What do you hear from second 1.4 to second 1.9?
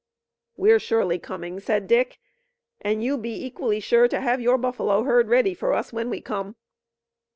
said